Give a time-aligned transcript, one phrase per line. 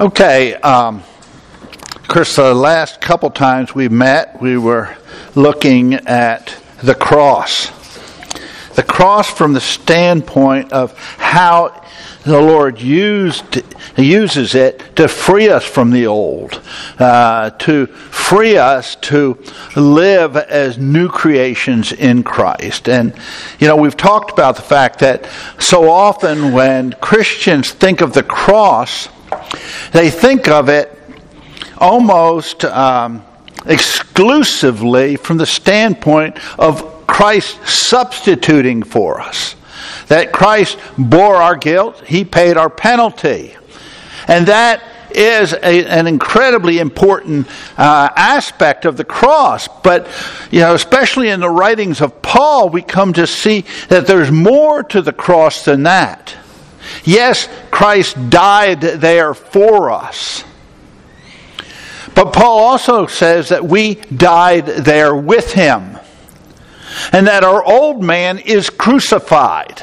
[0.00, 1.02] Okay, um,
[2.08, 4.96] Chris, the last couple times we met, we were
[5.34, 7.66] looking at the cross.
[8.76, 11.84] The cross from the standpoint of how
[12.22, 13.62] the Lord used
[13.98, 16.62] uses it to free us from the old,
[16.98, 19.36] uh, to free us to
[19.76, 22.88] live as new creations in Christ.
[22.88, 23.12] And
[23.58, 25.28] you know, we've talked about the fact that
[25.58, 29.10] so often when Christians think of the cross,
[29.92, 30.96] they think of it
[31.78, 33.24] almost um,
[33.66, 39.56] exclusively from the standpoint of Christ substituting for us.
[40.08, 43.54] That Christ bore our guilt, He paid our penalty.
[44.28, 49.68] And that is a, an incredibly important uh, aspect of the cross.
[49.82, 50.08] But,
[50.50, 54.82] you know, especially in the writings of Paul, we come to see that there's more
[54.84, 56.36] to the cross than that.
[57.04, 60.44] Yes, Christ died there for us.
[62.14, 65.98] But Paul also says that we died there with him.
[67.12, 69.82] And that our old man is crucified.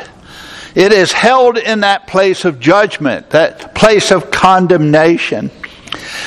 [0.76, 5.50] It is held in that place of judgment, that place of condemnation.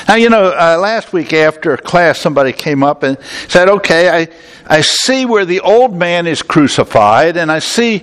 [0.08, 4.28] Now, you know, uh, last week after class, somebody came up and said, okay, I,
[4.66, 8.02] I see where the old man is crucified, and I see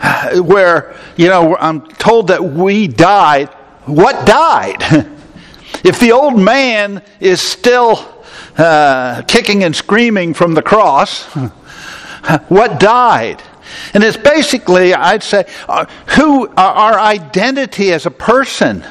[0.34, 3.48] where, you know, I'm told that we died.
[3.86, 4.82] What died?
[5.84, 8.24] if the old man is still
[8.56, 11.24] uh, kicking and screaming from the cross,
[12.48, 13.42] what died?
[13.94, 18.84] And it's basically, I'd say, uh, who uh, our identity as a person.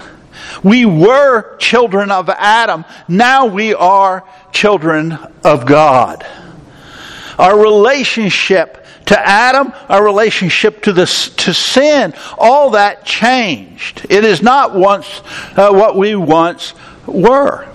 [0.64, 2.86] We were children of Adam.
[3.08, 6.26] Now we are children of God.
[7.38, 8.79] Our relationship
[9.10, 11.08] to Adam, our relationship to the
[11.38, 14.06] to sin, all that changed.
[14.08, 15.22] It is not once
[15.56, 16.76] uh, what we once
[17.08, 17.68] were.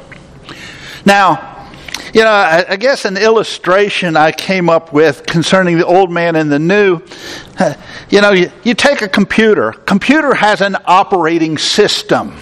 [1.04, 1.66] Now,
[2.14, 6.36] you know, I, I, guess an illustration I came up with concerning the old man
[6.36, 7.02] and the new.
[7.58, 7.74] Uh,
[8.10, 9.72] you know, you, you take a computer.
[9.72, 12.36] Computer has an operating system.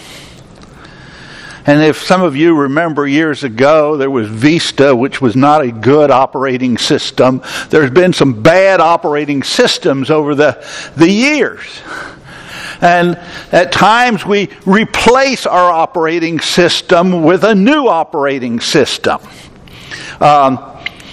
[1.65, 5.71] And if some of you remember years ago, there was Vista, which was not a
[5.71, 7.41] good operating system.
[7.71, 11.81] There's been some bad operating systems over the, the years.
[12.81, 13.17] And
[13.53, 19.21] at times we replace our operating system with a new operating system.
[20.21, 20.59] Um,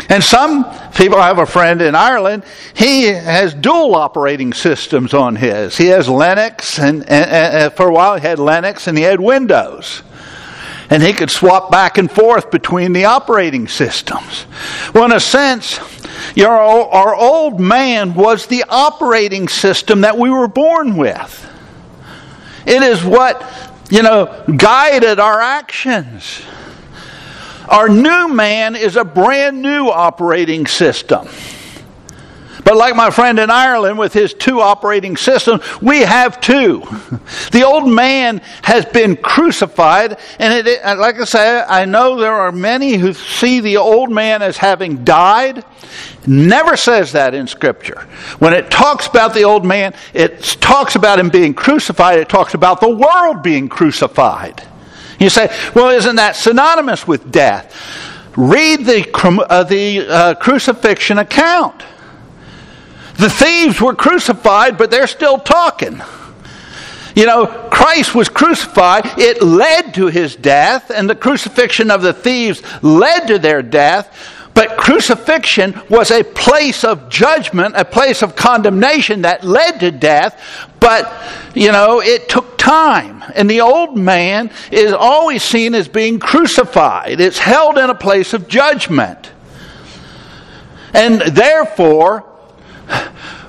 [0.10, 0.66] and some
[0.96, 2.44] people, I have a friend in Ireland,
[2.74, 5.78] he has dual operating systems on his.
[5.78, 9.20] He has Linux, and, and, and for a while he had Linux and he had
[9.20, 10.02] Windows
[10.90, 14.46] and he could swap back and forth between the operating systems.
[14.94, 15.80] Well, in a sense,
[16.38, 21.46] our old man was the operating system that we were born with.
[22.66, 23.46] It is what,
[23.90, 26.42] you know, guided our actions.
[27.68, 31.28] Our new man is a brand new operating system.
[32.64, 36.84] But like my friend in Ireland with his two operating systems, we have two.
[37.52, 42.52] The old man has been crucified, and it, like I say, I know there are
[42.52, 45.64] many who see the old man as having died.
[46.28, 48.02] Never says that in Scripture.
[48.40, 52.54] When it talks about the old man, it talks about him being crucified, it talks
[52.54, 54.64] about the world being crucified.
[55.20, 57.76] You say, well, isn't that synonymous with death?
[58.38, 59.10] Read the,
[59.50, 61.84] uh, the uh, crucifixion account.
[63.20, 66.02] The thieves were crucified, but they're still talking.
[67.16, 69.04] You know, Christ was crucified.
[69.20, 74.18] It led to his death, and the crucifixion of the thieves led to their death.
[74.54, 80.42] But crucifixion was a place of judgment, a place of condemnation that led to death.
[80.80, 81.12] But,
[81.54, 83.22] you know, it took time.
[83.36, 88.34] And the old man is always seen as being crucified, it's held in a place
[88.34, 89.32] of judgment.
[90.94, 92.29] And therefore,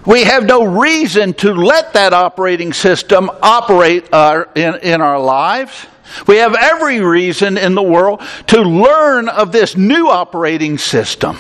[0.06, 5.86] we have no reason to let that operating system operate uh, in, in our lives.
[6.26, 11.36] We have every reason in the world to learn of this new operating system,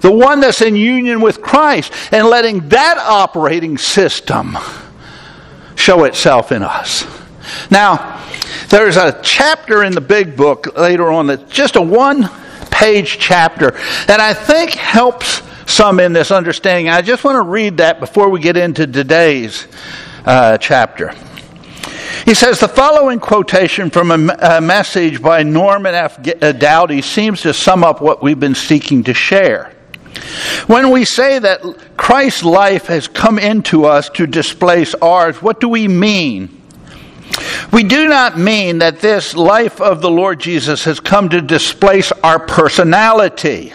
[0.00, 4.56] the one that's in union with Christ, and letting that operating system
[5.74, 7.06] show itself in us.
[7.70, 8.22] Now,
[8.68, 12.28] there's a chapter in the big book later on that's just a one
[12.70, 13.72] page chapter
[14.06, 16.88] that I think helps some in this understanding.
[16.88, 19.66] I just want to read that before we get into today's
[20.24, 21.12] uh, chapter.
[22.24, 26.18] He says the following quotation from a, a message by Norman F.
[26.42, 29.72] Uh, Douty seems to sum up what we've been seeking to share.
[30.66, 35.68] When we say that Christ's life has come into us to displace ours, what do
[35.68, 36.62] we mean?
[37.72, 42.12] We do not mean that this life of the Lord Jesus has come to displace
[42.24, 43.74] our personality.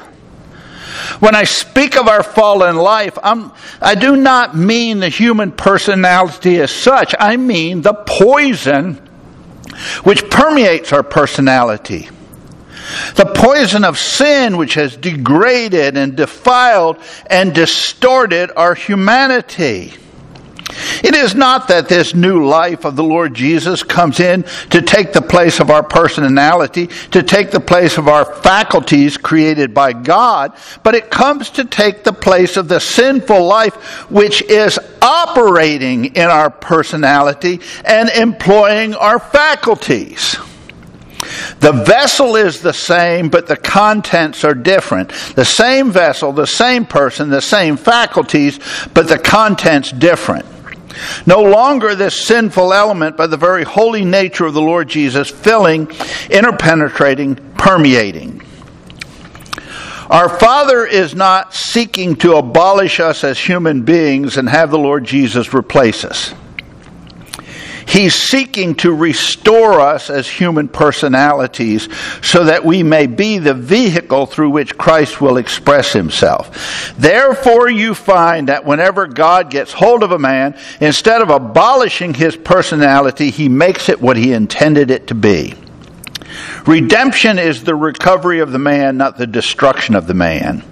[1.19, 3.51] When I speak of our fallen life, I'm,
[3.81, 7.15] I do not mean the human personality as such.
[7.19, 8.95] I mean the poison
[10.03, 12.09] which permeates our personality.
[13.15, 19.93] The poison of sin which has degraded and defiled and distorted our humanity.
[21.03, 25.13] It is not that this new life of the Lord Jesus comes in to take
[25.13, 30.55] the place of our personality, to take the place of our faculties created by God,
[30.83, 33.75] but it comes to take the place of the sinful life
[34.09, 40.37] which is operating in our personality and employing our faculties.
[41.59, 45.09] The vessel is the same, but the contents are different.
[45.35, 48.59] The same vessel, the same person, the same faculties,
[48.93, 50.45] but the contents different.
[51.25, 55.87] No longer this sinful element, but the very holy nature of the Lord Jesus filling,
[56.29, 58.41] interpenetrating, permeating.
[60.09, 65.05] Our Father is not seeking to abolish us as human beings and have the Lord
[65.05, 66.33] Jesus replace us.
[67.91, 71.89] He's seeking to restore us as human personalities
[72.21, 76.95] so that we may be the vehicle through which Christ will express himself.
[76.97, 82.37] Therefore, you find that whenever God gets hold of a man, instead of abolishing his
[82.37, 85.53] personality, he makes it what he intended it to be.
[86.65, 90.63] Redemption is the recovery of the man, not the destruction of the man.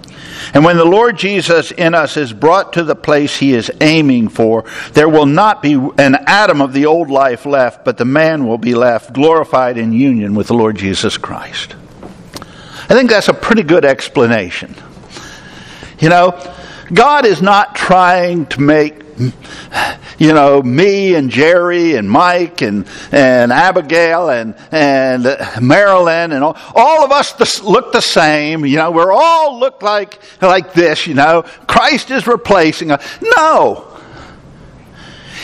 [0.52, 4.28] And when the Lord Jesus in us is brought to the place he is aiming
[4.28, 8.46] for, there will not be an atom of the old life left, but the man
[8.46, 11.76] will be left glorified in union with the Lord Jesus Christ.
[12.88, 14.74] I think that's a pretty good explanation.
[16.00, 16.54] You know,
[16.92, 19.09] God is not trying to make
[20.18, 26.44] you know, me and Jerry and Mike and, and Abigail and, and uh, Marilyn and
[26.44, 28.64] all, all of us look the same.
[28.64, 31.42] You know, we're all look like, like this, you know.
[31.66, 33.18] Christ is replacing us.
[33.36, 33.86] No.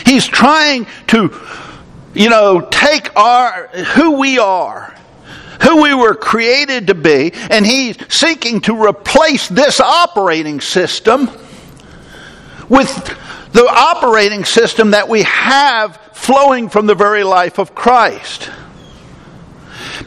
[0.05, 1.39] He's trying to,
[2.13, 4.93] you know, take our, who we are
[5.63, 11.27] who we were created to be, and he's seeking to replace this operating system
[12.69, 13.17] with
[13.57, 18.51] the operating system that we have flowing from the very life of Christ.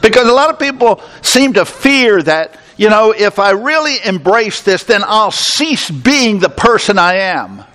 [0.01, 4.61] Because a lot of people seem to fear that, you know, if I really embrace
[4.61, 7.65] this, then I'll cease being the person I am.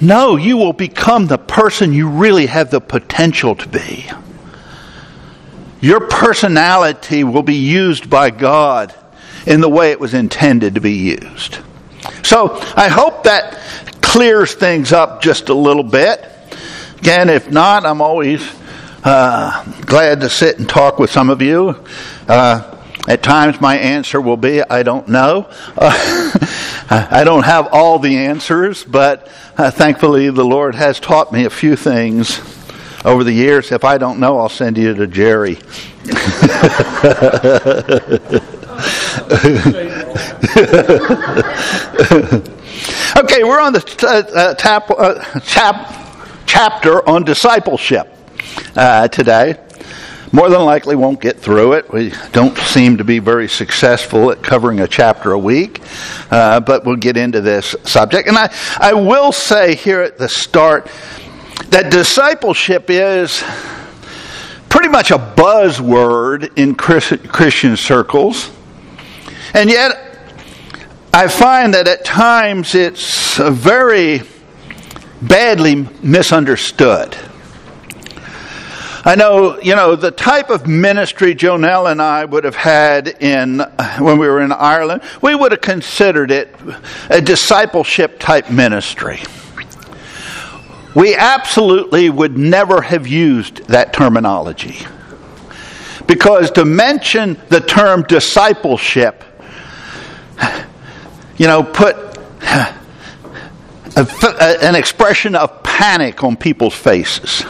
[0.00, 4.06] No, you will become the person you really have the potential to be.
[5.82, 8.94] Your personality will be used by God
[9.46, 11.58] in the way it was intended to be used.
[12.22, 13.60] So I hope that
[14.00, 16.24] clears things up just a little bit.
[16.98, 18.42] Again, if not, I'm always
[19.04, 21.84] uh, glad to sit and talk with some of you.
[22.28, 22.78] Uh,
[23.08, 25.48] at times, my answer will be, I don't know.
[25.76, 26.30] Uh,
[26.90, 31.50] I don't have all the answers, but uh, thankfully, the Lord has taught me a
[31.50, 32.40] few things
[33.04, 33.72] over the years.
[33.72, 35.58] If I don't know, I'll send you to Jerry.
[43.16, 48.08] okay, we're on the uh, uh, tap, uh, chap, chapter on discipleship
[48.76, 49.56] uh, today.
[50.32, 51.92] More than likely won't get through it.
[51.92, 55.80] We don't seem to be very successful at covering a chapter a week,
[56.30, 58.28] uh, but we'll get into this subject.
[58.28, 60.90] And I, I will say here at the start
[61.68, 63.42] that discipleship is
[64.68, 68.50] pretty much a buzzword in Christian circles.
[69.54, 70.18] And yet,
[71.12, 74.22] I find that at times it's very
[75.20, 77.16] badly misunderstood.
[79.04, 83.58] I know, you know, the type of ministry Jonelle and I would have had in
[83.98, 86.54] when we were in Ireland, we would have considered it
[87.10, 89.20] a discipleship type ministry.
[90.94, 94.78] We absolutely would never have used that terminology.
[96.06, 99.24] Because to mention the term discipleship
[101.36, 101.96] you know, put
[103.96, 107.44] a, an expression of panic on people's faces.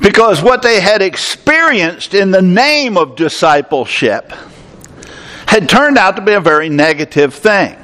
[0.00, 4.32] Because what they had experienced in the name of discipleship
[5.46, 7.76] had turned out to be a very negative thing.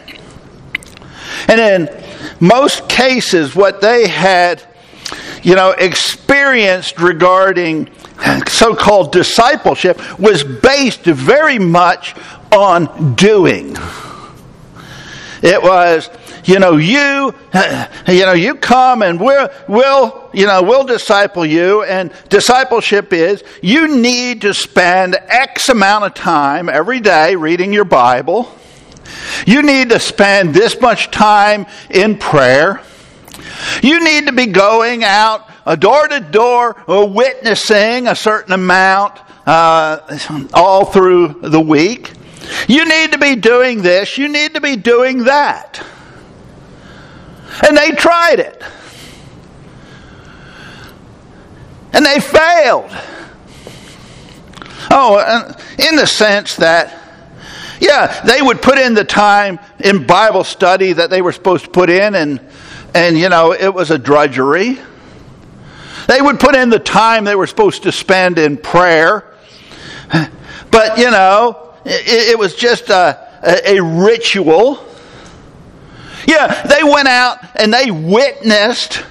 [1.48, 2.04] And in
[2.40, 4.62] most cases, what they had,
[5.42, 7.90] you know, experienced regarding
[8.48, 12.14] so called discipleship was based very much
[12.52, 13.76] on doing.
[15.42, 16.08] It was,
[16.44, 17.34] you know, you,
[18.08, 21.82] you know, you come and we'll, we'll, you know, we'll disciple you.
[21.82, 27.84] And discipleship is you need to spend X amount of time every day reading your
[27.84, 28.50] Bible.
[29.46, 32.80] You need to spend this much time in prayer.
[33.82, 40.18] You need to be going out door to door or witnessing a certain amount uh,
[40.54, 42.12] all through the week.
[42.68, 44.18] You need to be doing this.
[44.18, 45.84] You need to be doing that.
[47.66, 48.62] And they tried it.
[51.92, 52.90] And they failed.
[54.90, 57.02] Oh, in the sense that,
[57.80, 61.70] yeah, they would put in the time in Bible study that they were supposed to
[61.70, 62.40] put in, and,
[62.94, 64.78] and you know, it was a drudgery.
[66.06, 69.24] They would put in the time they were supposed to spend in prayer.
[70.70, 74.85] But, you know, it, it was just a, a, a ritual.
[76.26, 79.05] Yeah, they went out and they witnessed,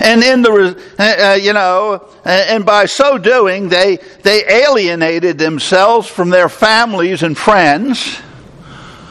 [0.00, 0.50] and in the
[0.98, 7.22] uh, uh, you know, and by so doing, they they alienated themselves from their families
[7.22, 8.18] and friends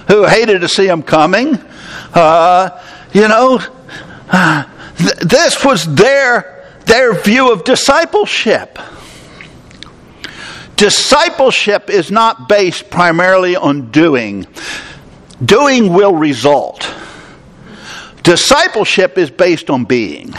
[0.08, 1.60] who hated to see them coming.
[2.14, 2.82] Uh,
[3.14, 3.60] you know,
[4.98, 8.80] th- this was their their view of discipleship.
[10.82, 14.48] Discipleship is not based primarily on doing.
[15.46, 16.92] Doing will result.
[18.24, 20.34] Discipleship is based on being,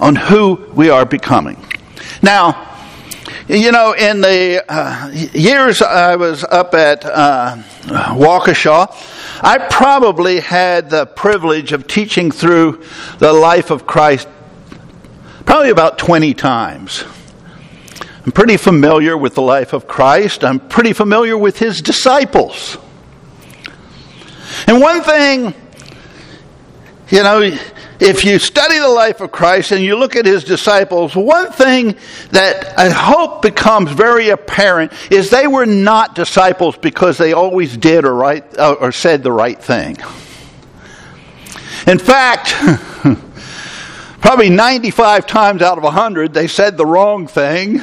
[0.00, 1.62] on who we are becoming.
[2.22, 2.74] Now,
[3.46, 7.58] you know, in the uh, years I was up at uh,
[8.16, 8.96] Waukesha,
[9.42, 12.82] I probably had the privilege of teaching through
[13.18, 14.26] the life of Christ
[15.44, 17.04] probably about 20 times.
[18.24, 20.44] I'm pretty familiar with the life of Christ.
[20.44, 22.78] I'm pretty familiar with his disciples.
[24.66, 25.54] And one thing
[27.10, 27.42] you know,
[28.00, 31.96] if you study the life of Christ and you look at his disciples, one thing
[32.30, 38.06] that I hope becomes very apparent is they were not disciples because they always did
[38.06, 39.98] or, right, uh, or said the right thing.
[41.86, 42.54] In fact,
[44.22, 47.82] probably 95 times out of 100, they said the wrong thing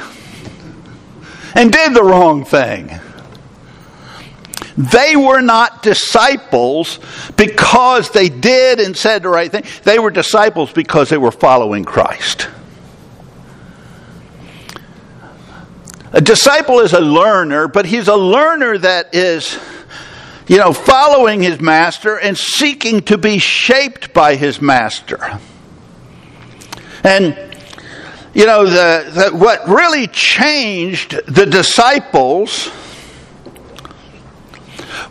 [1.54, 2.90] and did the wrong thing.
[4.76, 6.98] They were not disciples
[7.36, 9.64] because they did and said the right thing.
[9.84, 12.48] They were disciples because they were following Christ.
[16.12, 19.58] A disciple is a learner, but he's a learner that is,
[20.46, 25.40] you know, following his master and seeking to be shaped by his master.
[27.02, 27.36] And,
[28.34, 32.70] you know, the, the what really changed the disciples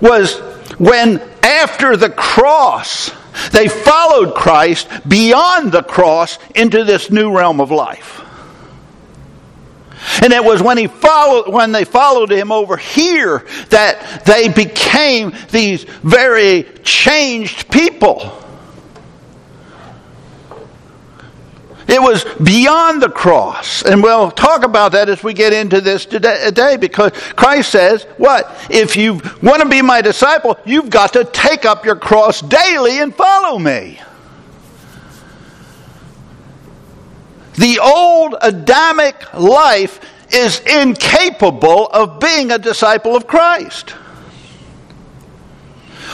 [0.02, 0.40] was
[0.80, 3.12] when after the cross,
[3.52, 8.22] they followed Christ beyond the cross into this new realm of life.
[10.24, 15.34] And it was when he followed when they followed him over here that they became
[15.52, 18.41] these very changed people.
[21.92, 23.84] It was beyond the cross.
[23.84, 28.50] And we'll talk about that as we get into this today because Christ says, what?
[28.70, 33.00] If you want to be my disciple, you've got to take up your cross daily
[33.00, 34.00] and follow me.
[37.56, 40.00] The old Adamic life
[40.34, 43.96] is incapable of being a disciple of Christ.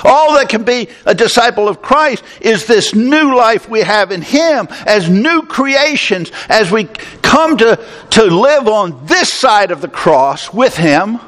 [0.03, 4.21] All that can be a disciple of Christ is this new life we have in
[4.21, 6.85] Him as new creations as we
[7.21, 11.19] come to, to live on this side of the cross with Him.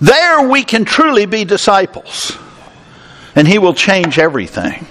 [0.00, 2.36] There we can truly be disciples.
[3.34, 4.86] And He will change everything.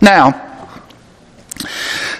[0.00, 0.50] Now,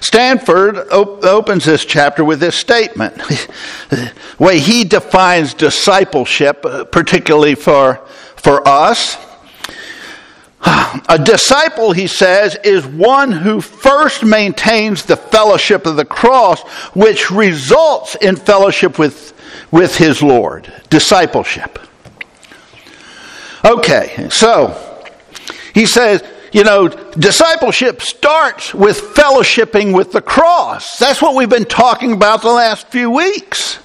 [0.00, 3.16] Stanford op- opens this chapter with this statement.
[3.88, 8.00] the way he defines discipleship, uh, particularly for
[8.40, 9.16] for us.
[11.08, 16.60] A disciple, he says, is one who first maintains the fellowship of the cross,
[16.94, 19.32] which results in fellowship with,
[19.70, 20.72] with his Lord.
[20.90, 21.78] Discipleship.
[23.64, 25.04] Okay, so
[25.74, 30.98] he says, you know, discipleship starts with fellowshipping with the cross.
[30.98, 33.78] That's what we've been talking about the last few weeks.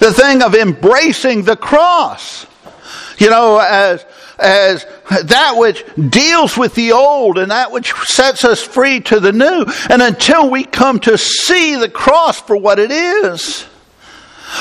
[0.00, 2.46] The thing of embracing the cross
[3.18, 4.04] you know, as,
[4.38, 4.86] as
[5.24, 9.66] that which deals with the old and that which sets us free to the new.
[9.90, 13.66] And until we come to see the cross for what it is,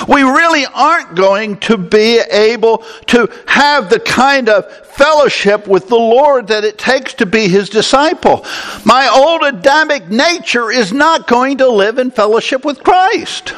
[0.08, 5.96] we really aren't going to be able to have the kind of fellowship with the
[5.96, 8.46] Lord that it takes to be his disciple.
[8.84, 13.54] My old Adamic nature is not going to live in fellowship with Christ.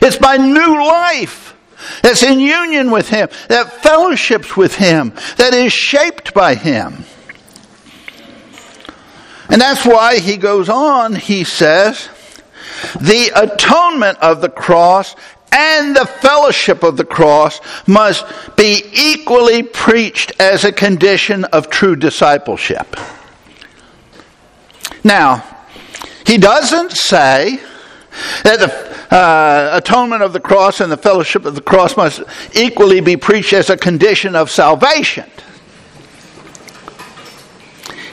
[0.00, 1.53] It's my new life
[2.02, 7.04] that's in union with him, that fellowships with him, that is shaped by him.
[9.48, 12.08] And that's why he goes on, he says,
[13.00, 15.14] the atonement of the cross
[15.52, 18.24] and the fellowship of the cross must
[18.56, 22.96] be equally preached as a condition of true discipleship.
[25.04, 25.44] Now,
[26.26, 27.60] he doesn't say
[28.42, 32.22] that the uh, atonement of the cross and the fellowship of the cross must
[32.54, 35.24] equally be preached as a condition of salvation.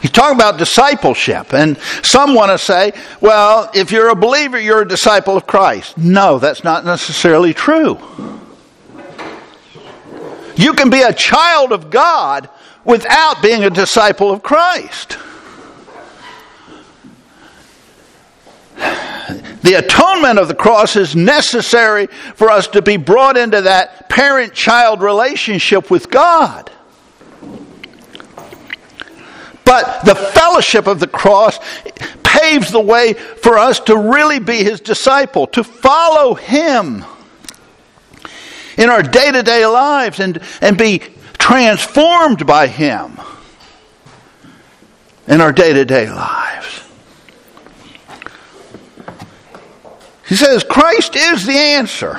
[0.01, 1.53] He's talking about discipleship.
[1.53, 5.97] And some want to say, well, if you're a believer, you're a disciple of Christ.
[5.97, 7.99] No, that's not necessarily true.
[10.55, 12.49] You can be a child of God
[12.83, 15.17] without being a disciple of Christ.
[19.61, 24.53] The atonement of the cross is necessary for us to be brought into that parent
[24.53, 26.71] child relationship with God.
[29.63, 31.59] But the fellowship of the cross
[32.23, 37.05] paves the way for us to really be his disciple, to follow him
[38.77, 40.99] in our day to day lives and, and be
[41.37, 43.19] transformed by him
[45.27, 46.80] in our day to day lives.
[50.31, 52.13] He says, Christ is the answer.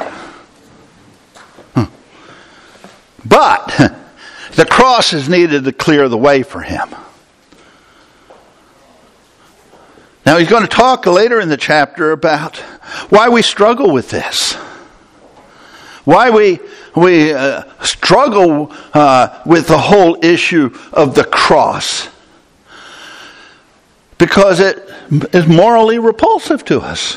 [3.25, 3.69] But
[4.55, 6.95] the cross is needed to clear the way for him.
[10.27, 12.59] Now, he's going to talk later in the chapter about
[13.09, 14.53] why we struggle with this.
[16.05, 16.61] Why we,
[16.95, 22.11] we uh, struggle uh, with the whole issue of the cross.
[24.19, 24.87] Because it
[25.35, 27.17] is morally repulsive to us.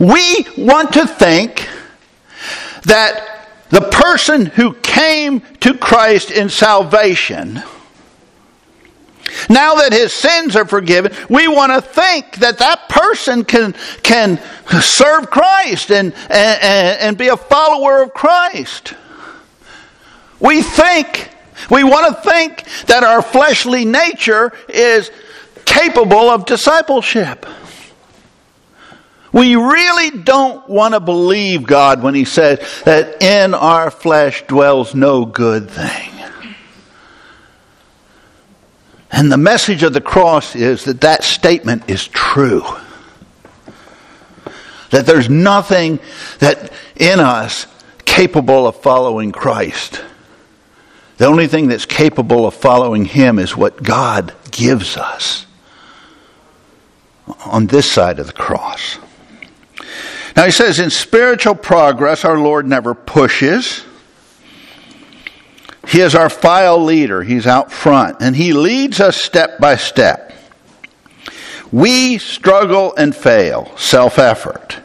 [0.00, 1.68] We want to think
[2.84, 7.62] that the person who came to Christ in salvation
[9.48, 14.40] now that his sins are forgiven, we want to think that that person can, can
[14.80, 18.94] serve Christ and, and, and be a follower of Christ.
[20.40, 21.30] We think,
[21.70, 25.10] we want to think that our fleshly nature is
[25.64, 27.46] capable of discipleship.
[29.34, 34.94] We really don't want to believe God when He says that in our flesh dwells
[34.94, 36.10] no good thing.
[39.10, 42.62] And the message of the cross is that that statement is true.
[44.90, 45.98] That there's nothing
[46.38, 47.66] that in us
[48.04, 50.00] capable of following Christ.
[51.16, 55.44] The only thing that's capable of following Him is what God gives us
[57.44, 58.98] on this side of the cross.
[60.36, 63.84] Now he says, in spiritual progress, our Lord never pushes
[65.88, 67.22] he is our file leader.
[67.22, 68.18] He's out front.
[68.20, 70.32] And he leads us step by step.
[71.70, 74.78] We struggle and fail, self effort,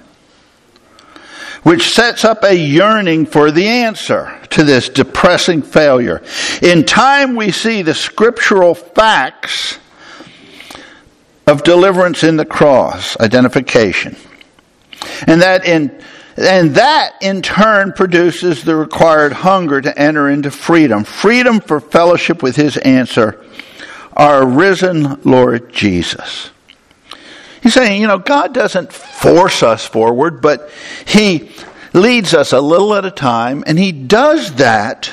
[1.64, 6.24] which sets up a yearning for the answer to this depressing failure.
[6.62, 9.78] In time, we see the scriptural facts
[11.46, 14.16] of deliverance in the cross, identification.
[15.28, 16.02] And that in
[16.38, 21.04] and that in turn produces the required hunger to enter into freedom.
[21.04, 23.44] Freedom for fellowship with his answer,
[24.14, 26.52] our risen Lord Jesus.
[27.62, 30.72] He's saying, you know, God doesn't force us forward, but
[31.06, 31.52] he
[31.94, 35.12] leads us a little at a time, and he does that.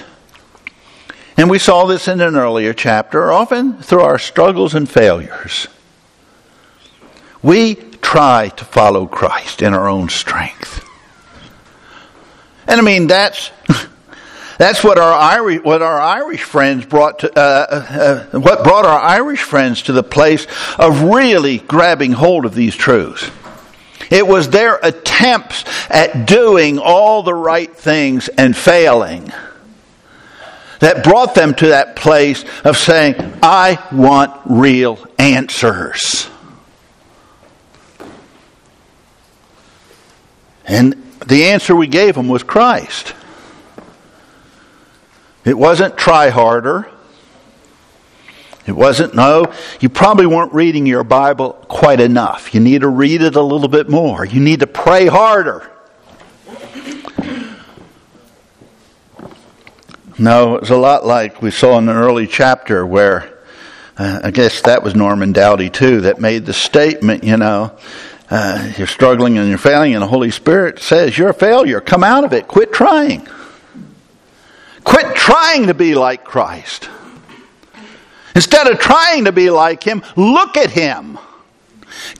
[1.36, 5.66] And we saw this in an earlier chapter, often through our struggles and failures.
[7.42, 10.84] We try to follow Christ in our own strength.
[12.66, 13.50] And I mean, that's.
[14.58, 18.98] That's what our Irish, what our Irish friends brought to, uh, uh, what brought our
[18.98, 20.46] Irish friends to the place
[20.78, 23.30] of really grabbing hold of these truths.
[24.10, 29.30] It was their attempts at doing all the right things and failing
[30.80, 36.28] that brought them to that place of saying, I want real answers.
[40.66, 40.94] And
[41.26, 43.14] the answer we gave them was Christ.
[45.44, 46.90] It wasn't try harder.
[48.66, 52.52] It wasn't, no, you probably weren't reading your Bible quite enough.
[52.52, 54.24] You need to read it a little bit more.
[54.24, 55.70] You need to pray harder.
[60.18, 63.38] No, it was a lot like we saw in an early chapter where
[63.98, 67.76] uh, I guess that was Norman Douty too that made the statement, you know,
[68.28, 71.80] uh, you're struggling and you're failing, and the Holy Spirit says, You're a failure.
[71.80, 72.48] Come out of it.
[72.48, 73.26] Quit trying.
[74.82, 76.88] Quit trying to be like Christ.
[78.34, 81.18] Instead of trying to be like Him, look at Him.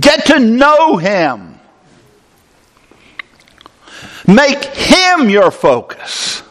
[0.01, 1.59] Get to know Him.
[4.27, 6.43] Make Him your focus.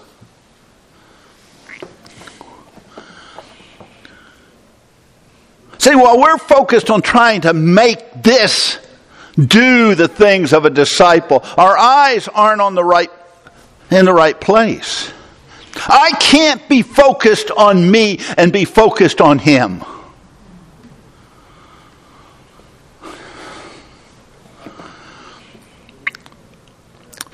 [5.78, 8.80] See, while we're focused on trying to make this
[9.38, 13.12] do the things of a disciple, our eyes aren't on the right
[13.92, 15.12] in the right place.
[15.76, 19.84] I can't be focused on me and be focused on him.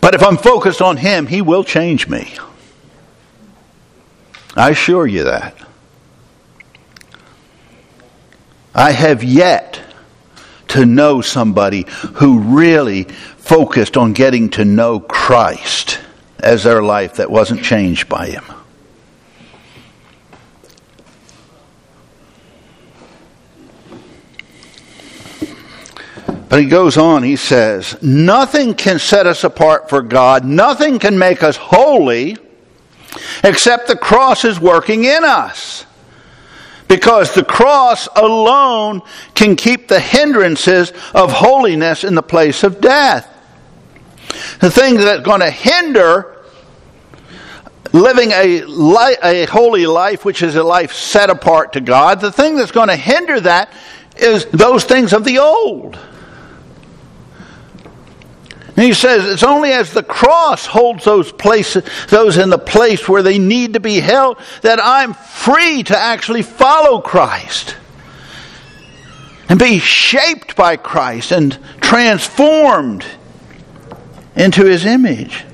[0.02, 2.34] But if I'm focused on him, he will change me.
[4.56, 5.56] I assure you that.
[8.74, 9.80] I have yet
[10.72, 16.00] to know somebody who really focused on getting to know Christ
[16.40, 18.44] as their life that wasn't changed by him.
[26.48, 31.18] But he goes on, he says, Nothing can set us apart for God, nothing can
[31.18, 32.38] make us holy
[33.44, 35.86] except the cross is working in us.
[36.92, 39.02] Because the cross alone
[39.34, 43.30] can keep the hindrances of holiness in the place of death.
[44.60, 46.44] The thing that's going to hinder
[47.94, 52.30] living a, li- a holy life, which is a life set apart to God, the
[52.30, 53.72] thing that's going to hinder that
[54.18, 55.98] is those things of the old.
[58.82, 63.08] And he says it's only as the cross holds those places, those in the place
[63.08, 67.76] where they need to be held, that I'm free to actually follow Christ
[69.50, 73.06] and be shaped by Christ and transformed
[74.36, 75.46] into his image.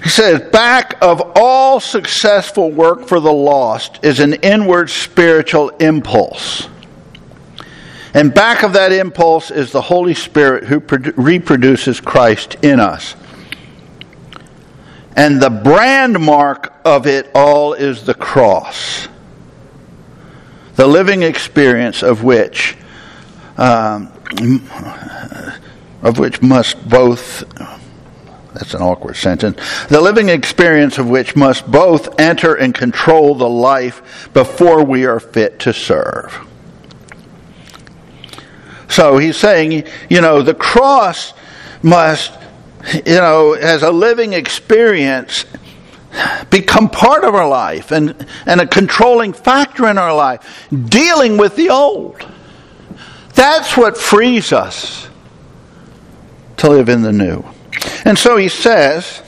[0.00, 6.68] He says, back of all successful work for the lost is an inward spiritual impulse.
[8.14, 13.14] And back of that impulse is the Holy Spirit who reproduces Christ in us.
[15.16, 19.08] And the brand mark of it all is the cross,
[20.74, 22.76] the living experience of which,
[23.56, 24.12] um,
[26.02, 27.44] of which must both.
[28.54, 29.58] That's an awkward sentence.
[29.86, 35.20] The living experience of which must both enter and control the life before we are
[35.20, 36.46] fit to serve.
[38.92, 41.32] So he's saying, you know, the cross
[41.82, 42.30] must,
[42.92, 45.46] you know, as a living experience,
[46.50, 51.56] become part of our life and, and a controlling factor in our life, dealing with
[51.56, 52.26] the old.
[53.34, 55.08] That's what frees us
[56.58, 57.46] to live in the new.
[58.04, 59.22] And so he says,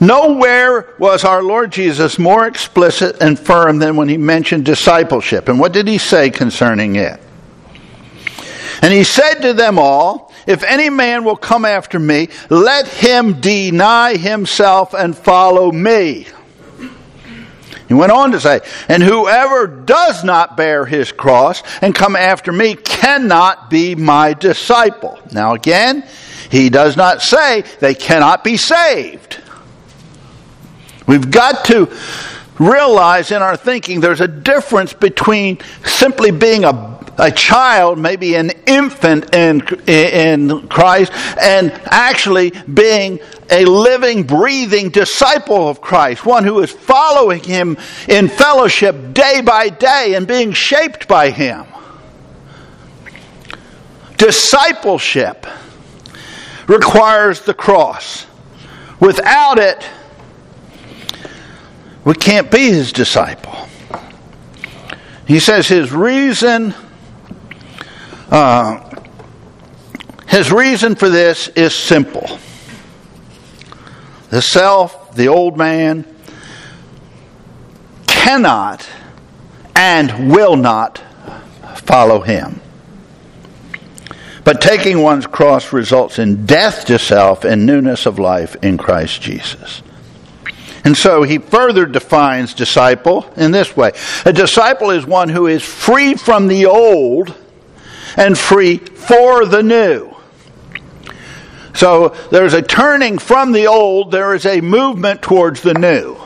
[0.00, 5.48] Nowhere was our Lord Jesus more explicit and firm than when he mentioned discipleship.
[5.48, 7.20] And what did he say concerning it?
[8.82, 13.40] And he said to them all, If any man will come after me, let him
[13.40, 16.26] deny himself and follow me.
[17.88, 22.52] He went on to say, And whoever does not bear his cross and come after
[22.52, 25.18] me cannot be my disciple.
[25.32, 26.06] Now again,
[26.50, 29.40] he does not say they cannot be saved.
[31.06, 31.90] We've got to
[32.58, 38.50] realize in our thinking there's a difference between simply being a a child, maybe an
[38.66, 43.18] infant in, in Christ, and actually being
[43.50, 47.76] a living, breathing disciple of Christ, one who is following him
[48.08, 51.66] in fellowship day by day and being shaped by him.
[54.16, 55.46] Discipleship
[56.66, 58.26] requires the cross.
[59.00, 59.88] Without it,
[62.04, 63.68] we can't be his disciple.
[65.26, 66.74] He says his reason
[68.30, 68.88] uh,
[70.28, 72.38] his reason for this is simple
[74.30, 76.04] the self, the old man,
[78.06, 78.86] cannot
[79.74, 81.02] and will not
[81.76, 82.60] follow him.
[84.44, 89.22] But taking one's cross results in death to self and newness of life in Christ
[89.22, 89.82] Jesus.
[90.84, 93.92] And so he further defines disciple in this way
[94.24, 97.34] A disciple is one who is free from the old
[98.18, 100.14] and free for the new.
[101.74, 106.16] So there's a turning from the old, there is a movement towards the new.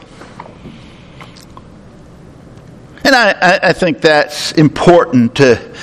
[3.04, 5.74] And I, I think that's important to,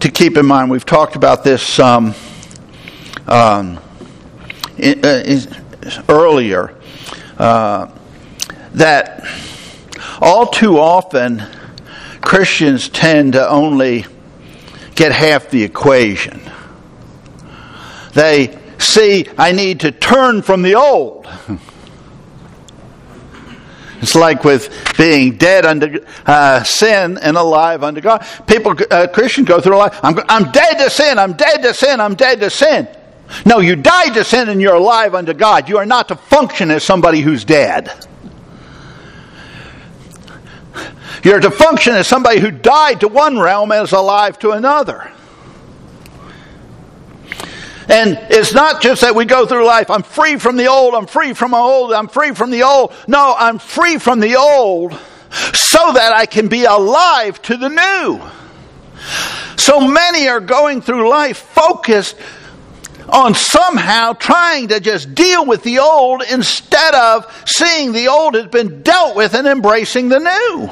[0.00, 0.70] to keep in mind.
[0.70, 2.14] We've talked about this um,
[4.78, 5.40] in, uh,
[6.08, 6.78] earlier.
[7.36, 7.90] Uh,
[8.74, 9.26] that
[10.20, 11.42] all too often
[12.20, 14.04] Christians tend to only
[14.96, 16.40] get half the equation.
[18.14, 21.28] They see, I need to turn from the old.
[24.02, 28.26] It's like with being dead unto uh, sin and alive unto God.
[28.46, 32.00] People, uh, Christians go through life, I'm, I'm dead to sin, I'm dead to sin,
[32.00, 32.88] I'm dead to sin.
[33.44, 35.68] No, you died to sin and you're alive unto God.
[35.68, 37.90] You are not to function as somebody who's dead.
[41.22, 45.10] You're to function as somebody who died to one realm and is alive to another.
[47.88, 51.06] And it's not just that we go through life, I'm free from the old, I'm
[51.06, 52.92] free from the old, I'm free from the old.
[53.06, 54.92] No, I'm free from the old
[55.52, 58.20] so that I can be alive to the new.
[59.56, 62.16] So many are going through life focused
[63.08, 68.46] on somehow trying to just deal with the old instead of seeing the old has
[68.46, 70.70] been dealt with and embracing the new.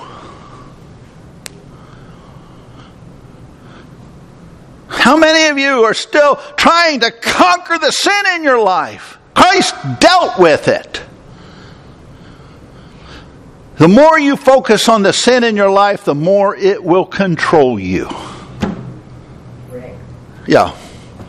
[4.89, 9.19] How many of you are still trying to conquer the sin in your life?
[9.35, 11.03] Christ dealt with it.
[13.77, 17.79] The more you focus on the sin in your life, the more it will control
[17.79, 18.09] you.
[20.47, 20.77] Yeah.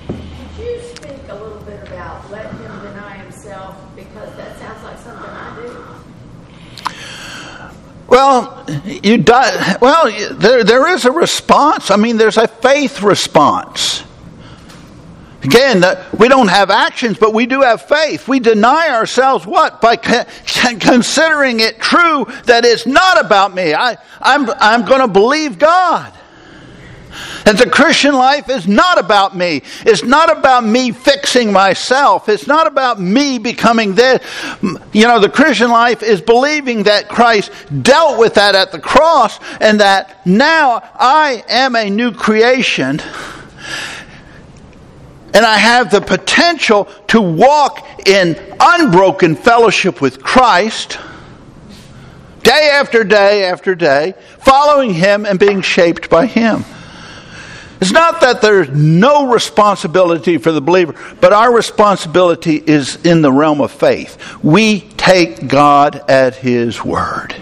[0.08, 3.78] could you speak a little bit about let him deny himself?
[3.96, 5.86] Because that sounds like something I do.
[8.16, 9.76] Well, you die.
[9.82, 11.92] Well, there there is a response.
[11.92, 14.06] I mean, there's a faith response.
[15.44, 18.26] Again, that we don't have actions, but we do have faith.
[18.26, 20.28] We deny ourselves what by con-
[20.80, 23.74] considering it true that it's not about me.
[23.74, 26.14] I I'm I'm going to believe God.
[27.46, 29.62] And the Christian life is not about me.
[29.86, 32.30] It's not about me fixing myself.
[32.30, 34.24] It's not about me becoming this.
[34.94, 37.52] You know, the Christian life is believing that Christ
[37.84, 43.02] dealt with that at the cross and that now I am a new creation
[45.36, 50.98] and I have the potential to walk in unbroken fellowship with Christ
[52.42, 56.64] day after day after day, following Him and being shaped by Him.
[57.82, 63.32] It's not that there's no responsibility for the believer, but our responsibility is in the
[63.32, 64.42] realm of faith.
[64.42, 67.34] We take God at His word.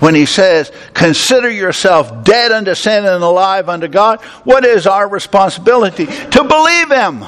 [0.00, 5.08] When He says, Consider yourself dead unto sin and alive unto God, what is our
[5.08, 6.06] responsibility?
[6.06, 7.24] To believe Him.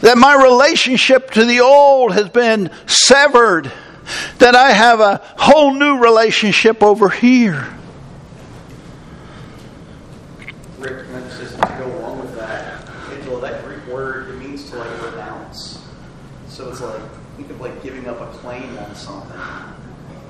[0.00, 3.70] That my relationship to the old has been severed,
[4.38, 7.68] that I have a whole new relationship over here.
[10.80, 11.06] Rick,
[11.60, 12.88] can I just just to go along with that?
[13.10, 15.78] Angela, that Greek word, it means to like renounce.
[16.48, 17.02] So it's like,
[17.36, 19.40] think of like giving up a claim on something,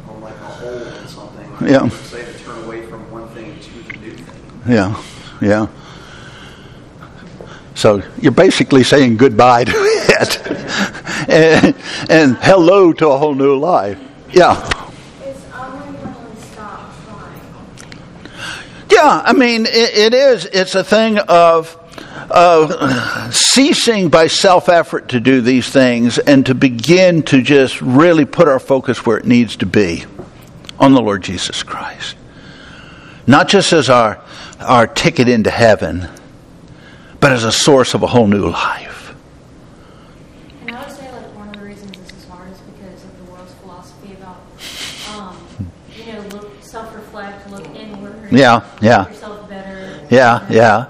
[0.09, 1.69] on like a hold on something.
[1.69, 1.89] Yeah.
[1.89, 4.63] Say to turn away from one thing to the new thing.
[4.69, 5.03] Yeah,
[5.41, 5.67] yeah.
[7.75, 10.47] So you're basically saying goodbye to it
[11.29, 11.75] and,
[12.11, 13.99] and hello to a whole new life.
[14.33, 14.53] Yeah.
[15.25, 18.80] Is I when you stop trying?
[18.91, 20.47] Yeah, I mean, it, it is.
[20.47, 21.77] It's a thing of,
[22.31, 28.25] of ceasing by self effort to do these things and to begin to just really
[28.25, 30.05] put our focus where it needs to be
[30.79, 32.17] on the Lord Jesus Christ.
[33.27, 34.21] Not just as our,
[34.59, 36.09] our ticket into heaven,
[37.21, 39.15] but as a source of a whole new life.
[40.63, 43.17] And I would say like one of the reasons this is hard is because of
[43.25, 44.41] the world's philosophy about,
[45.15, 48.31] um, you know, look, self-reflect, look inward.
[48.31, 49.09] Yeah, yeah.
[49.09, 50.07] Yourself better.
[50.11, 50.87] Yeah, yeah.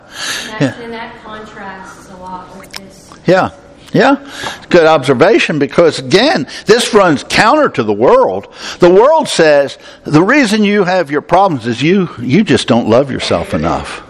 [0.53, 3.13] And, that, and that contrasts a lot with this.
[3.27, 3.51] Yeah.
[3.93, 4.31] Yeah.
[4.69, 8.55] Good observation because again, this runs counter to the world.
[8.79, 13.11] The world says the reason you have your problems is you you just don't love
[13.11, 14.07] yourself enough.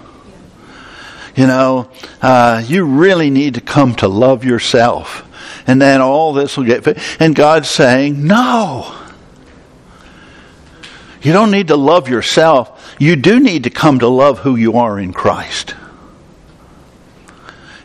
[1.35, 5.27] You know, uh, you really need to come to love yourself.
[5.67, 6.87] And then all this will get.
[7.21, 9.00] And God's saying, no.
[11.23, 12.95] You don't need to love yourself.
[12.99, 15.75] You do need to come to love who you are in Christ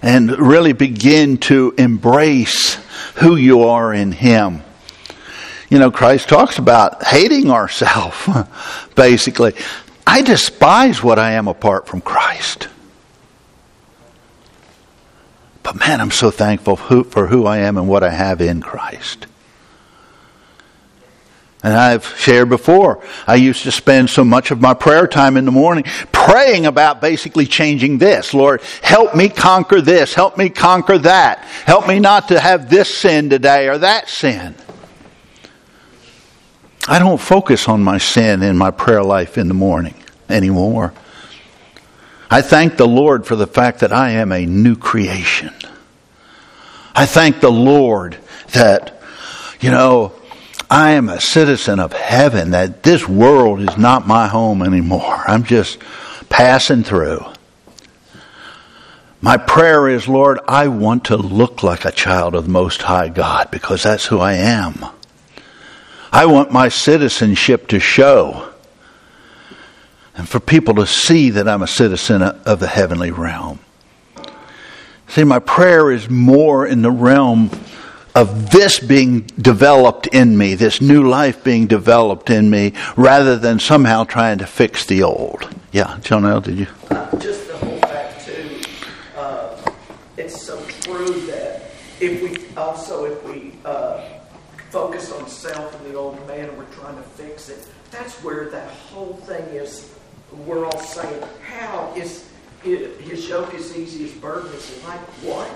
[0.05, 2.75] and really begin to embrace
[3.15, 4.61] who you are in Him.
[5.67, 8.15] You know, Christ talks about hating ourselves,
[8.95, 9.53] basically.
[10.05, 12.67] I despise what I am apart from Christ.
[15.63, 19.25] But man, I'm so thankful for who I am and what I have in Christ.
[21.65, 25.45] And I've shared before, I used to spend so much of my prayer time in
[25.45, 28.35] the morning praying about basically changing this.
[28.35, 30.13] Lord, help me conquer this.
[30.13, 31.39] Help me conquer that.
[31.65, 34.53] Help me not to have this sin today or that sin.
[36.87, 39.95] I don't focus on my sin in my prayer life in the morning
[40.29, 40.93] anymore.
[42.29, 45.51] I thank the Lord for the fact that I am a new creation.
[46.93, 48.19] I thank the Lord
[48.51, 49.01] that,
[49.61, 50.14] you know,
[50.69, 55.23] I am a citizen of heaven, that this world is not my home anymore.
[55.27, 55.79] I'm just
[56.29, 57.25] passing through.
[59.21, 63.09] My prayer is, Lord, I want to look like a child of the Most High
[63.09, 64.85] God because that's who I am.
[66.11, 68.51] I want my citizenship to show
[70.15, 73.59] and for people to see that I'm a citizen of the heavenly realm.
[75.07, 77.49] See, my prayer is more in the realm
[78.15, 83.59] of this being developed in me, this new life being developed in me, rather than
[83.59, 85.47] somehow trying to fix the old.
[85.71, 86.67] Yeah, John L., did you?
[87.19, 88.61] Just the whole fact, too,
[89.17, 89.57] uh,
[90.15, 94.01] it's so true that if we also, if we uh,
[94.69, 98.49] focus on self and the old man and we're trying to fix it, that's where
[98.49, 99.93] that whole thing is.
[100.45, 102.29] We're all saying, how is
[102.63, 105.49] his yoke is easy, his burden is like what?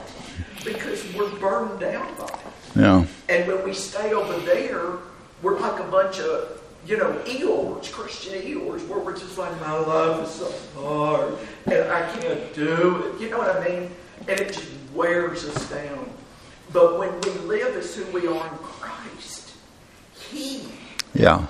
[0.64, 2.49] Because we're burned down by it.
[2.76, 3.06] Yeah.
[3.28, 4.98] And when we stay over there,
[5.42, 9.78] we're like a bunch of, you know, Eeyores, Christian Eeyores, where we're just like, my
[9.78, 13.22] life is so hard and I can't do it.
[13.22, 13.92] You know what I mean?
[14.28, 16.10] And it just wears us down.
[16.72, 19.54] But when we live as who we are in Christ,
[20.30, 20.68] He
[21.14, 21.48] yeah.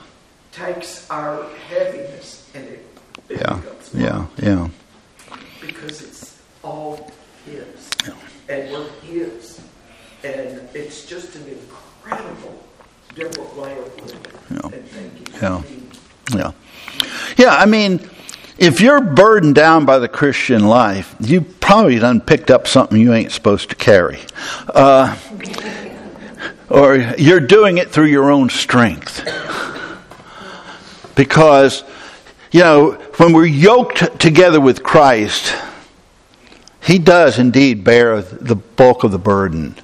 [0.51, 2.87] takes our heaviness and it,
[3.29, 3.61] it yeah.
[3.93, 4.69] Yeah, yeah.
[5.59, 7.11] Because it's all
[7.45, 7.89] His.
[8.05, 8.13] Yeah.
[8.47, 9.61] And we're His.
[10.23, 12.63] And it's just an incredible
[13.15, 14.77] different way of living yeah.
[14.77, 15.27] and thinking.
[15.41, 15.61] Yeah.
[16.31, 16.51] Yeah.
[17.37, 18.09] Yeah, I mean,
[18.57, 23.13] if you're burdened down by the Christian life, you probably done picked up something you
[23.13, 24.19] ain't supposed to carry.
[24.67, 25.17] Uh,
[26.69, 29.23] or you're doing it through your own strength.
[31.15, 31.83] Because,
[32.51, 35.55] you know, when we're yoked together with Christ,
[36.81, 39.75] He does indeed bear the bulk of the burden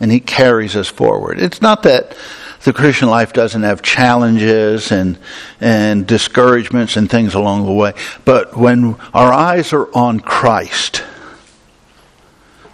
[0.00, 1.40] and He carries us forward.
[1.40, 2.16] It's not that
[2.64, 5.18] the Christian life doesn't have challenges and
[5.60, 11.04] and discouragements and things along the way, but when our eyes are on Christ,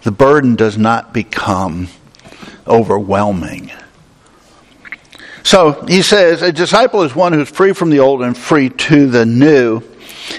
[0.03, 1.89] the burden does not become
[2.67, 3.71] overwhelming.
[5.43, 9.07] So he says, a disciple is one who's free from the old and free to
[9.07, 9.81] the new.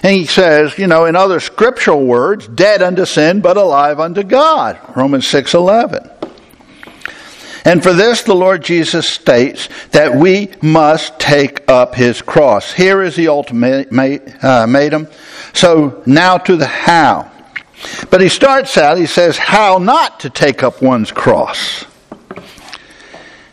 [0.03, 4.23] And he says, you know, in other scriptural words, dead unto sin but alive unto
[4.23, 4.79] God.
[4.97, 6.11] Romans 6:11.
[7.65, 12.73] And for this, the Lord Jesus states that we must take up his cross.
[12.73, 13.99] Here is the ultimatum.
[14.43, 15.11] Uh,
[15.55, 17.31] so now to the how.
[18.11, 21.85] But he starts out, he says, how not to take up one's cross.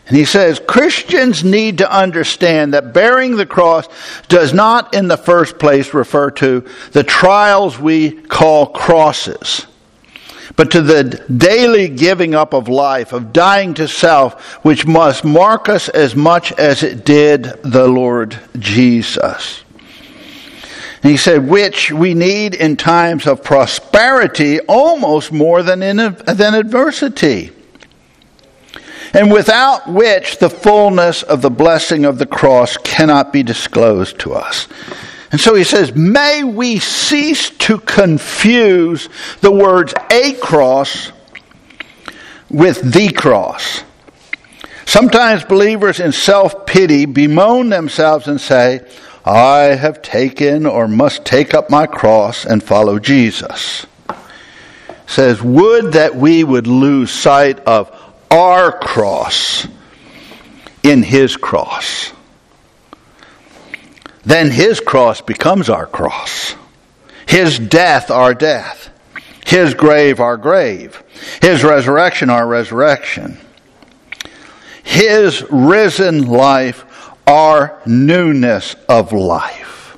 [0.06, 3.88] And he says, Christians need to understand that bearing the cross
[4.28, 9.66] does not, in the first place, refer to the trials we call crosses
[10.56, 15.68] but to the daily giving up of life, of dying to self, which must mark
[15.68, 19.64] us as much as it did the Lord Jesus.
[21.02, 26.54] And he said, which we need in times of prosperity almost more than in than
[26.54, 27.50] adversity.
[29.14, 34.32] And without which the fullness of the blessing of the cross cannot be disclosed to
[34.32, 34.68] us.
[35.32, 39.08] And so he says, may we cease to confuse
[39.40, 41.10] the words a cross
[42.50, 43.82] with the cross.
[44.84, 48.80] Sometimes believers in self pity bemoan themselves and say,
[49.24, 53.86] I have taken or must take up my cross and follow Jesus.
[55.06, 57.90] says, Would that we would lose sight of
[58.30, 59.66] our cross
[60.82, 62.12] in his cross
[64.24, 66.54] then his cross becomes our cross.
[67.26, 68.90] His death, our death.
[69.46, 71.02] His grave, our grave.
[71.40, 73.38] His resurrection, our resurrection.
[74.84, 76.84] His risen life,
[77.26, 79.96] our newness of life.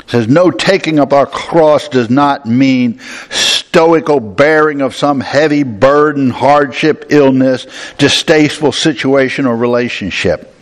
[0.00, 3.00] It says, no taking up our cross does not mean
[3.30, 7.66] stoical bearing of some heavy burden, hardship, illness,
[7.98, 10.55] distasteful situation or relationship.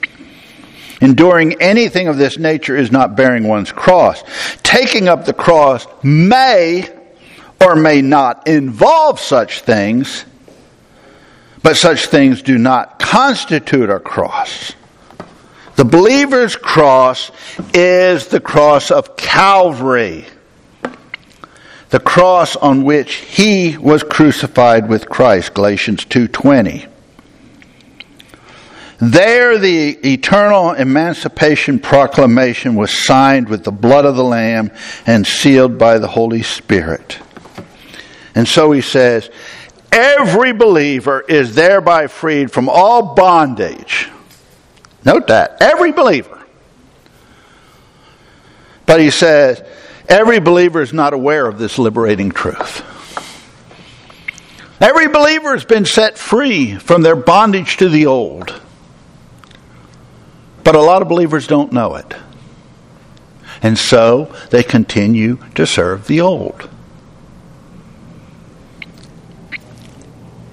[1.05, 4.23] Enduring anything of this nature is not bearing one's cross.
[4.63, 6.89] Taking up the cross may
[7.61, 10.25] or may not involve such things,
[11.63, 14.73] but such things do not constitute a cross.
[15.77, 17.31] The believer's cross
[17.75, 20.25] is the cross of Calvary,
[21.91, 26.87] the cross on which he was crucified with Christ, Galatians 2:20.
[29.11, 34.71] There, the eternal emancipation proclamation was signed with the blood of the Lamb
[35.07, 37.19] and sealed by the Holy Spirit.
[38.35, 39.29] And so he says,
[39.93, 44.09] every believer is thereby freed from all bondage.
[45.05, 45.59] Note that.
[45.61, 46.43] Every believer.
[48.87, 49.63] But he says,
[50.09, 52.83] every believer is not aware of this liberating truth.
[54.81, 58.63] Every believer has been set free from their bondage to the old.
[60.65, 62.15] But a lot of believers don't know it.
[63.63, 66.69] And so they continue to serve the old.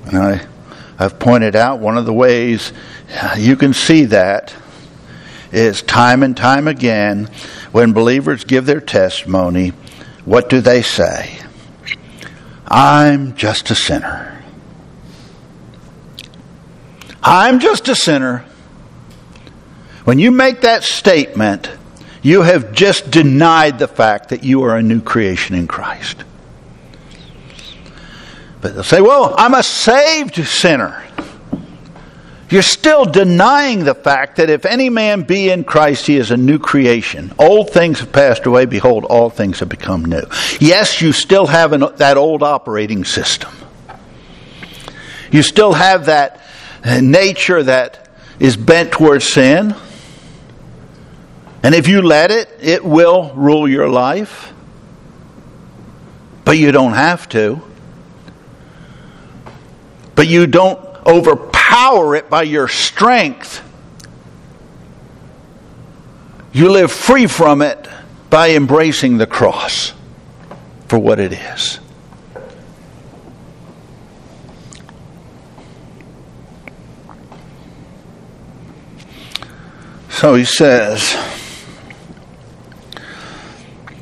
[0.05, 0.45] And I,
[0.99, 2.73] I've pointed out one of the ways
[3.37, 4.53] you can see that
[5.51, 7.29] is time and time again
[7.71, 9.69] when believers give their testimony,
[10.25, 11.39] what do they say?
[12.67, 14.41] I'm just a sinner.
[17.23, 18.45] I'm just a sinner.
[20.03, 21.69] When you make that statement,
[22.21, 26.23] you have just denied the fact that you are a new creation in Christ.
[28.61, 31.03] But they'll say, well, I'm a saved sinner.
[32.49, 36.37] You're still denying the fact that if any man be in Christ, he is a
[36.37, 37.33] new creation.
[37.39, 38.65] Old things have passed away.
[38.65, 40.23] Behold, all things have become new.
[40.59, 43.51] Yes, you still have an, that old operating system.
[45.31, 46.41] You still have that
[47.01, 49.73] nature that is bent towards sin.
[51.63, 54.51] And if you let it, it will rule your life.
[56.43, 57.61] But you don't have to.
[60.15, 63.61] But you don't overpower it by your strength.
[66.51, 67.87] You live free from it
[68.29, 69.93] by embracing the cross
[70.87, 71.79] for what it is.
[80.09, 81.15] So he says,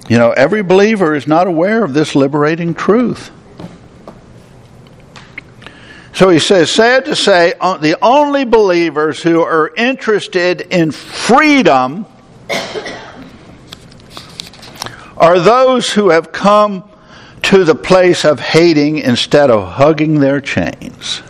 [0.09, 3.29] you know, every believer is not aware of this liberating truth.
[6.13, 12.07] So he says, sad to say, uh, the only believers who are interested in freedom
[15.15, 16.89] are those who have come
[17.43, 21.21] to the place of hating instead of hugging their chains.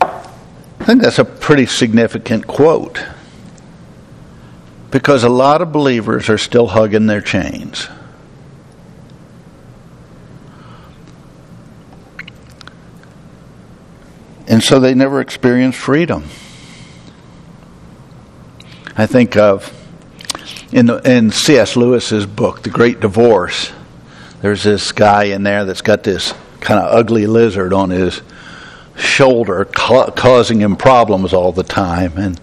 [0.00, 3.04] I think that's a pretty significant quote
[4.90, 7.88] because a lot of believers are still hugging their chains.
[14.48, 16.24] And so they never experience freedom.
[18.96, 19.72] I think of
[20.72, 21.76] in, the, in C.S.
[21.76, 23.72] Lewis's book, The Great Divorce,
[24.40, 28.22] there's this guy in there that's got this kind of ugly lizard on his
[28.96, 32.16] shoulder, ca- causing him problems all the time.
[32.16, 32.40] And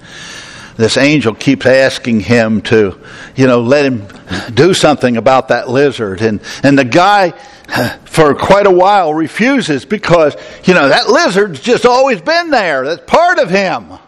[0.76, 3.00] this angel keeps asking him to,
[3.36, 4.08] you know, let him
[4.54, 6.22] do something about that lizard.
[6.22, 7.32] And, and the guy,
[8.06, 12.86] for quite a while, refuses because, you know, that lizard's just always been there.
[12.86, 14.00] That's part of him.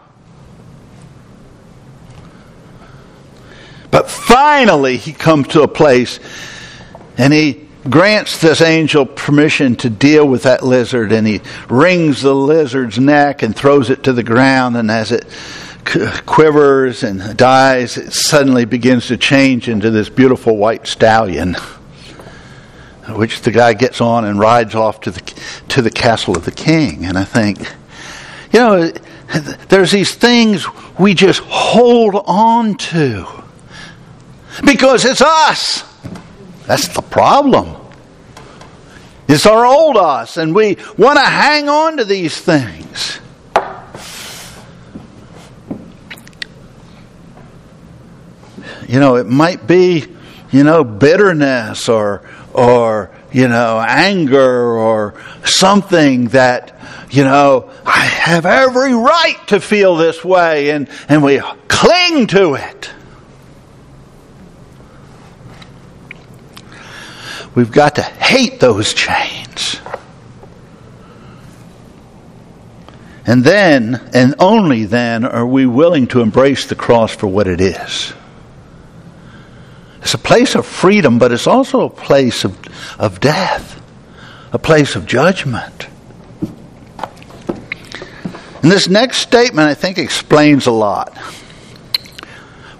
[3.92, 6.20] But finally, he comes to a place
[7.18, 11.40] and he grants this angel permission to deal with that lizard and he
[11.70, 15.26] wrings the lizard's neck and throws it to the ground and as it
[15.86, 21.56] quivers and dies, it suddenly begins to change into this beautiful white stallion,
[23.10, 25.22] which the guy gets on and rides off to the
[25.70, 27.06] to the castle of the king.
[27.06, 27.60] And I think,
[28.52, 28.92] you know,
[29.70, 30.66] there's these things
[31.00, 33.28] we just hold on to
[34.66, 35.84] because it's us.
[36.66, 37.76] That's the problem.
[39.28, 43.20] It's our old us, and we want to hang on to these things.
[48.88, 50.06] You know, it might be,
[50.52, 52.22] you know, bitterness or,
[52.54, 56.80] or, you know, anger or something that,
[57.10, 62.56] you know, I have every right to feel this way and, and we cling to
[62.56, 62.92] it.
[67.56, 69.80] We've got to hate those chains.
[73.26, 77.60] And then, and only then, are we willing to embrace the cross for what it
[77.60, 78.14] is.
[80.06, 82.56] It's a place of freedom, but it's also a place of,
[83.00, 83.82] of death,
[84.54, 85.88] a place of judgment.
[88.62, 91.18] And this next statement, I think, explains a lot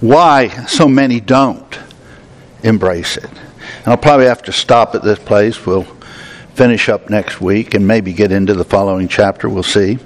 [0.02, 1.80] why so many don't
[2.62, 3.32] embrace it.
[3.32, 5.66] And I'll probably have to stop at this place.
[5.66, 5.88] We'll
[6.54, 9.50] finish up next week and maybe get into the following chapter.
[9.50, 9.98] We'll see.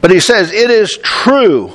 [0.00, 1.72] But he says, It is true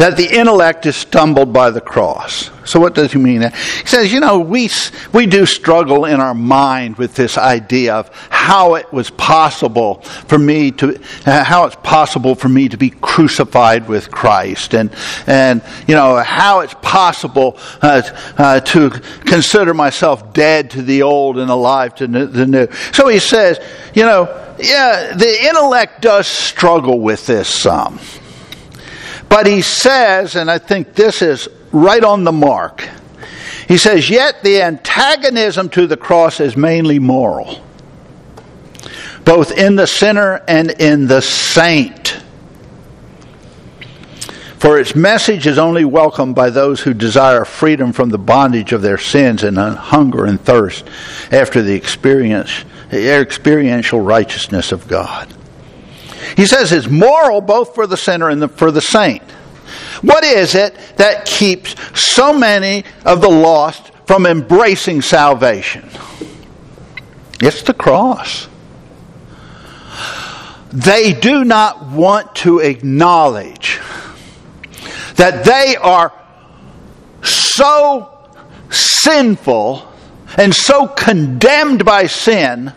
[0.00, 2.50] that the intellect is stumbled by the cross.
[2.64, 3.42] So what does he mean?
[3.42, 4.70] He says, you know, we,
[5.12, 10.38] we do struggle in our mind with this idea of how it was possible for
[10.38, 14.90] me to, how it's possible for me to be crucified with Christ and,
[15.26, 18.00] and, you know, how it's possible uh,
[18.38, 18.88] uh, to
[19.26, 22.68] consider myself dead to the old and alive to the new.
[22.92, 23.60] So he says,
[23.94, 28.00] you know, yeah, the intellect does struggle with this some.
[29.30, 32.86] But he says, and I think this is right on the mark,
[33.68, 37.64] he says, Yet the antagonism to the cross is mainly moral,
[39.24, 42.20] both in the sinner and in the saint.
[44.58, 48.82] For its message is only welcomed by those who desire freedom from the bondage of
[48.82, 50.88] their sins and hunger and thirst
[51.30, 55.32] after the experience, the experiential righteousness of God.
[56.36, 59.22] He says it's moral both for the sinner and the, for the saint.
[60.02, 65.88] What is it that keeps so many of the lost from embracing salvation?
[67.40, 68.48] It's the cross.
[70.72, 73.80] They do not want to acknowledge
[75.16, 76.12] that they are
[77.22, 78.28] so
[78.70, 79.86] sinful
[80.36, 82.72] and so condemned by sin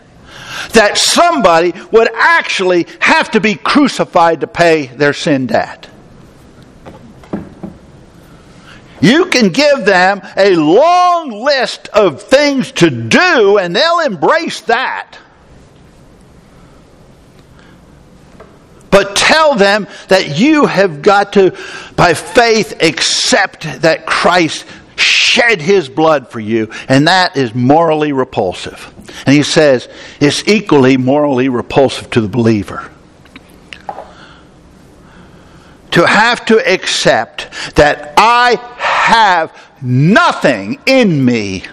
[0.74, 5.88] that somebody would actually have to be crucified to pay their sin debt.
[9.00, 15.18] You can give them a long list of things to do and they'll embrace that.
[18.90, 21.50] But tell them that you have got to,
[21.96, 24.64] by faith, accept that Christ
[25.04, 28.92] shed his blood for you, and that is morally repulsive.
[29.26, 29.88] And he says
[30.20, 32.90] it's equally morally repulsive to the believer.
[35.92, 41.64] To have to accept that I have nothing in me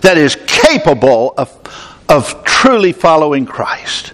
[0.00, 1.50] that is capable of,
[2.08, 4.12] of truly following Christ.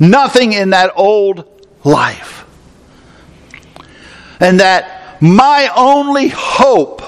[0.00, 1.44] Nothing in that old
[1.84, 2.46] life.
[4.40, 7.02] And that my only hope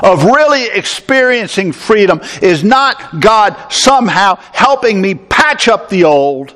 [0.00, 6.54] of really experiencing freedom is not God somehow helping me patch up the old,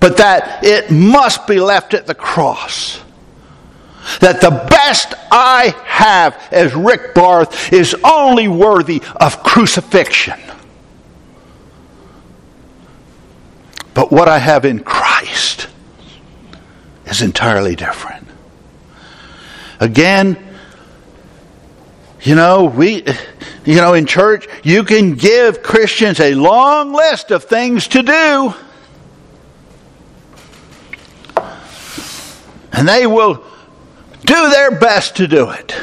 [0.00, 3.02] but that it must be left at the cross.
[4.20, 10.40] That the best I have as Rick Barth is only worthy of crucifixion.
[13.92, 15.68] But what I have in Christ
[17.06, 18.26] is entirely different.
[19.80, 20.47] Again,
[22.22, 23.04] you know, we,
[23.64, 28.54] you know, in church, you can give Christians a long list of things to do.
[32.72, 33.44] And they will
[34.24, 35.74] do their best to do it.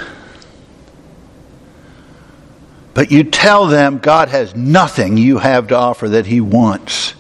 [2.94, 7.14] But you tell them God has nothing you have to offer that He wants.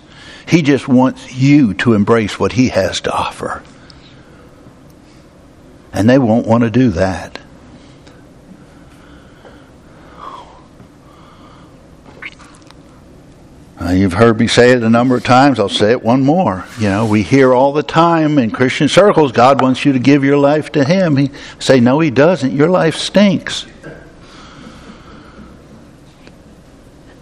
[0.47, 3.61] He just wants you to embrace what He has to offer.
[5.91, 7.39] And they won't want to do that.
[13.85, 15.59] Uh, you've heard me say it a number of times.
[15.59, 16.65] I'll say it one more.
[16.79, 20.23] You know, we hear all the time in Christian circles, God wants you to give
[20.23, 21.15] your life to Him.
[21.15, 21.29] He
[21.59, 22.51] say, no, He doesn't.
[22.51, 23.67] Your life stinks.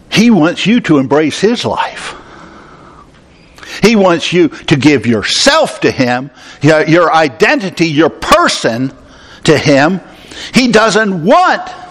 [0.10, 2.16] He wants you to embrace His life.
[3.82, 8.94] He wants you to give yourself to Him, your identity, your person
[9.44, 10.00] to Him.
[10.54, 11.83] He doesn't want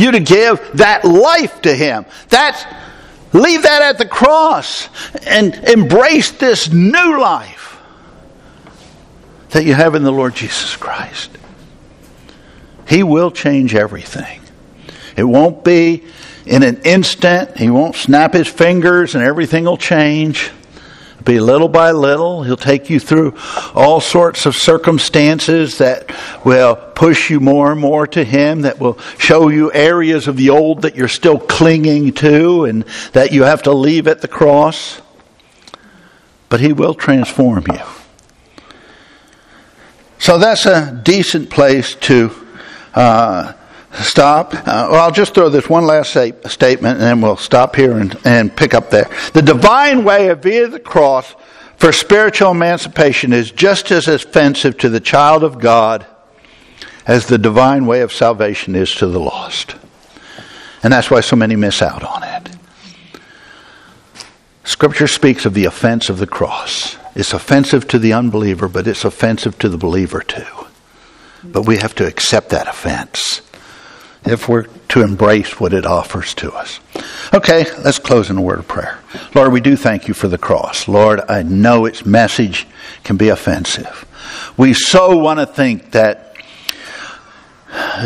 [0.00, 2.06] you to give that life to Him.
[2.28, 2.64] That's,
[3.32, 4.88] leave that at the cross
[5.26, 7.78] and embrace this new life
[9.50, 11.30] that you have in the Lord Jesus Christ.
[12.88, 14.40] He will change everything.
[15.16, 16.04] It won't be
[16.46, 17.56] in an instant.
[17.56, 20.50] He won't snap his fingers and everything will change
[21.24, 22.42] be little by little.
[22.42, 23.36] He'll take you through
[23.74, 26.14] all sorts of circumstances that
[26.44, 30.50] will push you more and more to Him, that will show you areas of the
[30.50, 35.00] old that you're still clinging to and that you have to leave at the cross.
[36.48, 37.80] But He will transform you.
[40.18, 42.30] So that's a decent place to
[42.94, 43.54] uh,
[43.92, 44.54] stop.
[44.54, 48.16] Uh, well, I'll just throw this one last statement and then we'll stop here and,
[48.24, 49.10] and pick up there.
[49.32, 51.34] The divine way of via the cross
[51.76, 56.06] for spiritual emancipation is just as offensive to the child of God
[57.06, 59.76] as the divine way of salvation is to the lost.
[60.82, 62.50] And that's why so many miss out on it.
[64.64, 66.96] Scripture speaks of the offense of the cross.
[67.16, 70.46] It's offensive to the unbeliever, but it's offensive to the believer too.
[71.42, 73.40] But we have to accept that offense
[74.24, 76.80] if we're to embrace what it offers to us.
[77.32, 78.98] Okay, let's close in a word of prayer.
[79.34, 80.88] Lord, we do thank you for the cross.
[80.88, 82.66] Lord, I know its message
[83.04, 84.06] can be offensive.
[84.56, 86.34] We so want to think that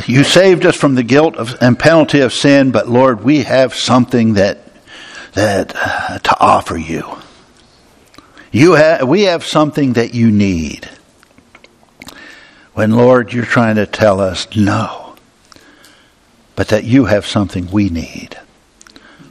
[0.06, 3.74] you saved us from the guilt of, and penalty of sin, but Lord, we have
[3.74, 4.60] something that
[5.34, 7.18] that uh, to offer you.
[8.52, 10.88] You have, we have something that you need.
[12.74, 15.03] When Lord, you're trying to tell us no,
[16.56, 18.38] but that you have something we need.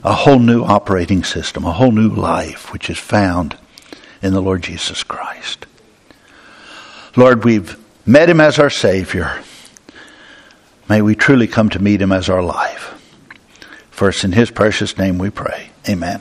[0.02, 3.56] A whole new operating system, a whole new life, which is found
[4.22, 5.66] in the Lord Jesus Christ.
[7.16, 9.42] Lord, we've met him as our Savior.
[10.88, 12.90] May we truly come to meet him as our life.
[13.90, 15.70] First, in his precious name we pray.
[15.88, 16.20] Amen.